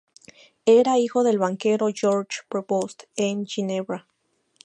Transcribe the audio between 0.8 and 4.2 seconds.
hijo del banquero George Prevost, de Ginebra.